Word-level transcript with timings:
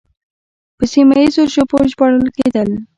په 0.77 0.83
سیمه 0.91 1.15
ییزو 1.21 1.43
ژبو 1.53 1.77
ژباړل 1.91 2.27
کېدل 2.37 2.69